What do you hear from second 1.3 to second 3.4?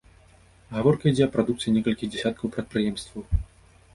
прадукцыі некалькіх дзясяткаў прадпрыемстваў.